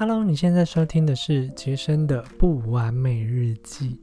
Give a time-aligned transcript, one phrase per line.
[0.00, 4.00] Hello，你现在收听的是杰森的不完美日记。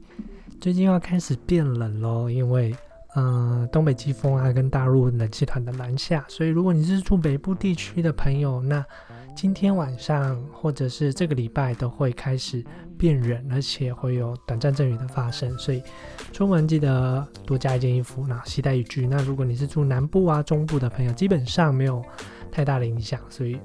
[0.60, 2.72] 最近要开始变冷喽，因为
[3.16, 8.86] 嗯、呃东北季风啊跟大陆冷气团的南下，所以如果你是住北部地区的朋友，那
[9.34, 12.64] 今天晚上或者是这个礼拜都会开始
[12.96, 15.82] 变冷，而且会有短暂阵雨的发生，所以
[16.32, 19.04] 出门记得多加一件衣服，那携带雨具。
[19.04, 22.00] 那如果你是住南部啊、中部的朋友，基本上没有
[22.52, 23.58] 太大的影响，所以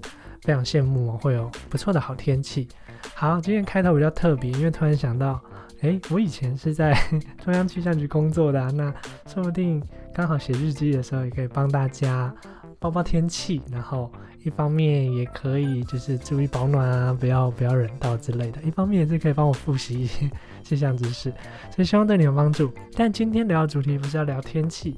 [0.44, 2.68] 非常羡慕哦会有不错的好天气。
[3.16, 5.42] 好，今天开头比较特别，因为突然想到，
[5.82, 6.94] 诶，我以前是在
[7.44, 8.94] 中央气象局工作的、那
[9.26, 9.82] 说不定
[10.14, 12.34] 刚好写日记的时候，也可以帮大家
[12.80, 14.12] 报报天气，然后
[14.44, 20.30] 一方面也可以就是注意保暖啊，不要不要冷到之类的，一方面也是可以帮我复习一些
[20.64, 21.30] 气象知识，
[21.72, 22.70] 所以希望对你有帮助。
[22.96, 24.96] 但今天聊的主题不是要聊天气，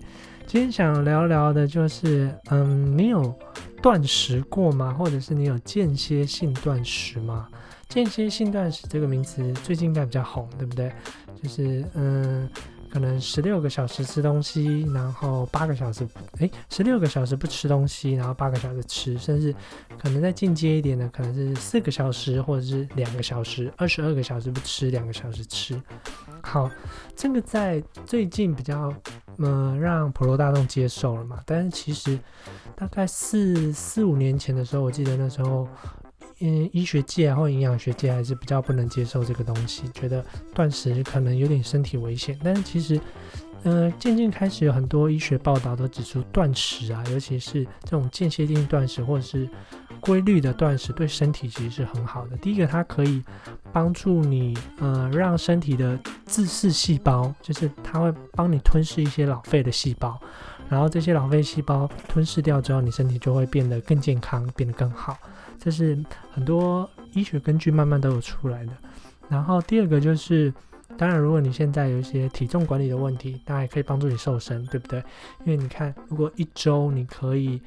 [0.47, 3.33] 今天想聊聊的就是，嗯，你有
[3.85, 4.91] 断食过吗？
[4.97, 7.47] 或者是你有间歇性断食吗？
[7.87, 10.91] 间歇性断食这个名词最近应该比较红，对不对？
[11.39, 12.49] 就是嗯，
[12.89, 16.07] 可能十六个小时吃东西，然后八个小时，
[16.39, 19.53] 诶，十六个小时不吃东西，然后八个小时吃，甚至
[19.97, 25.81] 可能再进阶一点的，可能是四个小时或者是两个小时，二十二个小时不吃，两个小时吃。
[26.41, 26.69] 好，
[27.15, 28.93] 这个在最近比较
[29.37, 32.17] 呃让普罗大众接受了嘛，但是其实
[32.75, 35.67] 大概四四五年前的时候，我记得那时候。
[36.39, 42.37] 嗯，医学界或营养学界还是比较不能接受这个东西，觉得断食可能有点身体危险。
[42.43, 42.99] 但是其实，
[43.63, 49.49] 呃，渐渐开始有很多医学报道都指出，断食啊，尤其是这种间歇性断食或者是
[50.01, 52.35] 规律的断食，对身体其实是很好的。
[52.37, 53.23] 第一个，它可以
[53.71, 60.19] 帮助你，呃，让身体的自噬细胞，就是它会帮你吞噬一些老废的细胞，
[60.69, 65.17] 然后这些老废细胞吞噬掉之后，你身体就会变得更健康，变得更好。
[65.59, 65.97] 这是
[66.31, 68.71] 很多医学根据慢慢都有出来的。
[69.29, 70.53] 然后第二个就是，
[70.97, 75.03] 当然如果你现在有一些体重管理的问题，当然也可以帮助你瘦身，对不对？
[75.45, 77.59] 因为你看，如果一周你可以，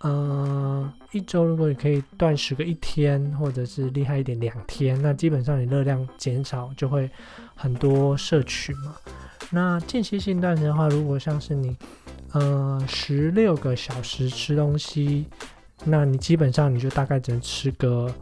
[0.00, 7.10] 呃，一周如果你可以断食个一天，或者是厉害一点两天，那基本上你热量减少就会
[7.54, 8.94] 很多摄取嘛。
[9.50, 11.76] 那间歇性断食的话，如果像是你，
[12.32, 15.26] 呃，十六个小时吃东西。
[15.84, 18.12] 那你基本上你就大概只能吃个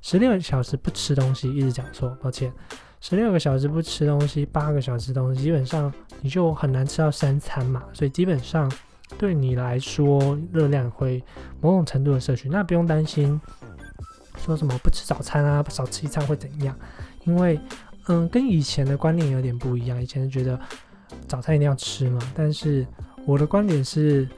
[0.00, 2.52] 十六个小时不吃东西，一直讲错，抱歉，
[3.00, 8.70] 十六个小时不吃东西，八个小时东西，基本上你就很难吃到三餐嘛，所以基本上
[9.18, 11.20] 对你来说热量会
[11.60, 13.40] 某种程度的摄取，那不用担心
[14.38, 16.78] 说什么不吃早餐啊，少吃一餐会怎样，
[17.24, 17.60] 因为
[18.06, 20.58] 嗯跟以前的观念有点不一样，以前觉得
[21.26, 22.86] 早餐一定要吃嘛，但是
[23.30, 24.28] 我的观点是，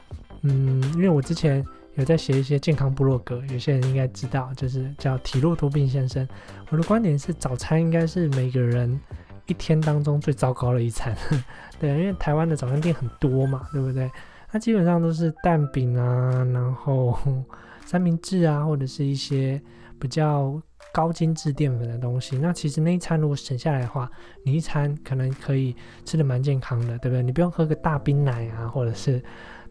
[0.42, 1.64] 嗯，因为我之前。
[1.96, 6.26] 有在写一些健康部落格，有些人应该知道，就是叫体弱多病先生。
[6.70, 8.98] 我的观点是，早餐应该是每个人
[9.44, 11.14] 一天当中最糟糕的一餐。
[11.78, 14.10] 对，因为台湾的早餐店很多嘛，对不对？
[14.48, 17.14] 它基本上都是蛋饼啊，然后
[17.84, 19.60] 三明治啊，或者是一些
[20.02, 20.60] 比较
[20.92, 22.36] 高精致淀粉的东西。
[22.36, 24.10] 那其实那一餐如果省下来的话，
[24.44, 25.74] 你一餐可能可以
[26.04, 27.22] 吃的蛮健康的，对不对？
[27.22, 29.22] 你不用喝个大冰奶啊，或者是。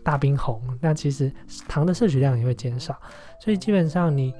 [0.04, 1.32] 大冰红，那其实
[1.68, 3.00] 糖的摄取量也会减少，
[3.40, 4.34] 所以基本上你，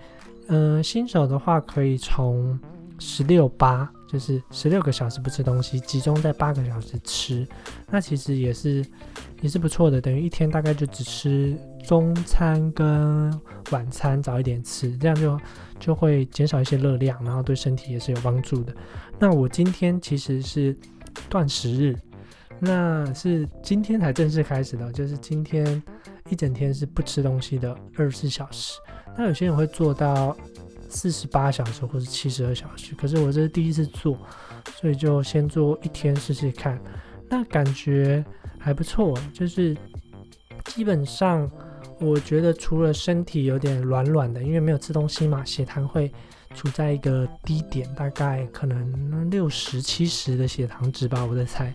[0.48, 2.60] 嗯、新手的话可以从
[2.98, 7.48] 十六八，就是十六个小时不吃东西，集中在八个小时吃，
[7.92, 8.84] 那其实也是
[9.40, 11.56] 也是不错的，等于一天大概就只吃
[11.86, 13.32] 中餐跟
[13.72, 15.40] 晚餐，早一点吃，这样就
[15.80, 18.74] 就会减少一些热量，然后对身体也是有帮助的。
[19.20, 20.76] 那我今天其实是
[21.30, 21.96] 断食日。
[22.64, 25.82] 那是今天才正式开始的，就是今天
[26.30, 28.80] 一整天是不吃东西的二十四小时。
[29.18, 30.38] 那有些人会做到
[30.88, 34.16] 四十八小时或者七十二小时，可是我这是第一次做，
[34.76, 36.80] 所以就先做一天试试看。
[37.28, 38.24] 那感觉
[38.60, 39.76] 还不错，就是
[40.66, 41.50] 基本上
[42.02, 46.12] 我觉得除了身体有点软软的，因为没有吃东西嘛，血糖会
[46.56, 51.72] 处在一个低点，大概可能六十七十的血糖值吧，我在猜。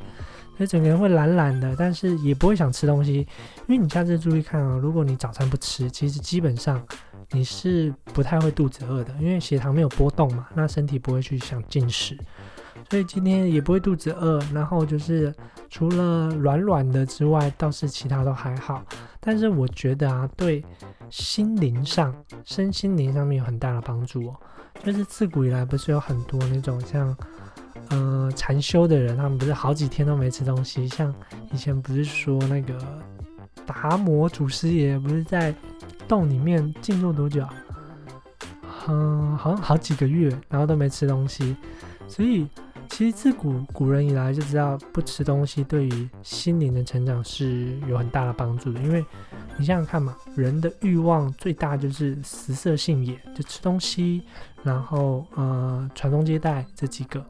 [0.57, 3.27] 所以整个人会懒懒的，但是也不会想吃东西，
[3.69, 6.85] 因为你下次注意看啊、如果你早餐不吃，其实基本上
[7.31, 12.19] 你是不太会肚子饿的，因为血糖没有波动嘛，那身体不会去想进食，
[12.89, 15.35] 所以今天也不会肚子饿，然后就是
[15.69, 18.85] 除了软软的之外，倒是其他都还好。
[19.21, 20.65] 但是我觉得啊，对
[21.11, 24.37] 心灵上、身心灵上面有很大的帮助哦。
[24.85, 27.17] 就是自古以来不是有很多那种像。
[27.91, 30.89] 呃，禅修的人，他们不是好几天都没吃东西。
[30.89, 31.15] 像
[31.53, 32.77] 以前不是说那个
[33.65, 35.55] 达摩祖师爷不是在
[36.09, 37.55] 洞里面静坐多久啊？
[38.89, 41.55] 嗯，好像好几个月，然后都没吃东西。
[42.09, 42.49] 所以
[42.97, 48.81] 其实自古古人以来就知道，不吃东西对于心灵的成长是有很大的帮助的。
[48.81, 49.05] 因为
[49.59, 54.23] 你想想看嘛，人的欲望最大就是食色性也，就吃东西，
[54.63, 57.23] 然后呃传宗接代这几个。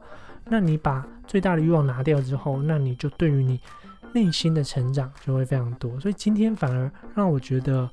[0.45, 3.59] 那你把最大的欲望拿掉之后，那你就对于你
[4.13, 5.99] 内心的成长就会非常多。
[5.99, 7.89] 所以今天反而让我觉得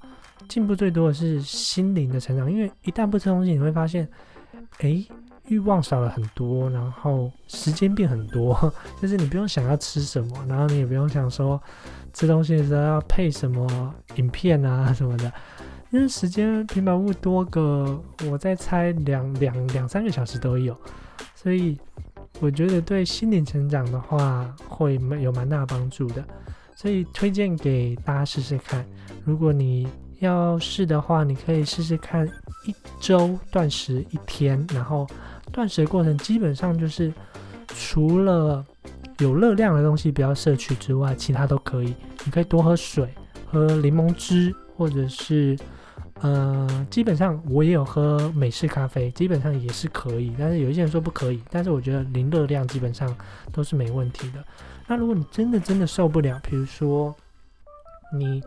[0.47, 4.09] 进步最多的是心灵的成长，因为一旦不吃东西，你会发现，
[4.79, 5.05] 哎，
[5.49, 11.61] 欲望少了很多，然后时间变很多， 就是你不用想要吃什么，然后你也不用想说
[12.13, 15.33] 吃东西的时候要配什么影片啊什么的，
[15.91, 18.01] 因为时间平板物多个，
[18.31, 20.77] 我在猜两两两三个小时都有，
[21.35, 21.79] 所以。
[22.41, 26.25] 我觉得对心灵成长的话，会有蛮大帮助的，
[26.75, 28.85] 所以推荐给大家试试看。
[29.25, 29.87] 如果你
[30.19, 32.27] 要试的话，你可以试试看
[32.67, 35.07] 一周断食一天，然后
[35.55, 37.11] 断食的过程基本上就是
[37.69, 38.63] 除了
[39.19, 41.95] 有热量的东西不要摄取之外，其他都可以。
[42.25, 43.09] 你可以多喝水，
[43.47, 45.57] 喝柠檬汁，或者是。
[46.21, 50.33] 呃，基本上我也有喝美式咖啡，基本上也是可以。
[50.39, 53.15] 但是有一些人说不可以，但是我觉得零热量基本上
[53.53, 54.43] 都是没问题的。
[54.87, 57.15] 那如果你真的真的受不了，比如说
[58.17, 58.43] 你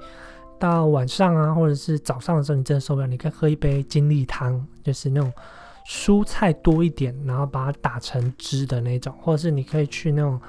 [0.57, 5.31] 到晚上啊，或者是早上的时候，你真的受不了，你可以喝一杯精力汤，就是那种
[5.87, 10.39] 蔬菜多一点，然后把它打成汁的那种，或者是你可以去那种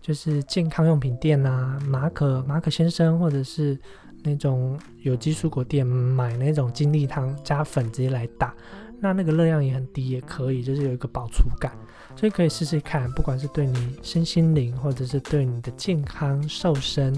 [0.00, 3.78] 就是健康用品店啊，马可马可先生，或者是。
[4.22, 8.52] 那种有机蔬果店买那种精力汤加粉直接来打，
[8.98, 11.70] 那那个热量也很低，也可以，就是有一个饱足感，
[12.16, 17.14] 所以可以试试看，不管是对你身心灵，或者是对你的健康瘦身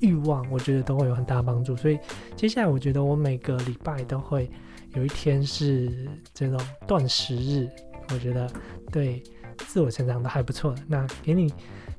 [0.00, 1.76] 欲望，我觉得都会有很大帮助。
[1.76, 1.98] 所以
[2.36, 4.50] 接下来我觉得我每个礼拜都会
[4.94, 7.68] 有一天是这种断食日，
[8.12, 8.50] 我觉得
[8.90, 9.22] 对
[9.58, 10.74] 自我成长都还不错。
[10.86, 11.52] 那给你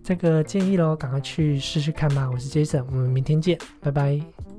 [0.04, 2.30] 这个建议喽，赶快去试试看吧。
[2.32, 4.20] 我是 Jason，我们明天见，拜拜。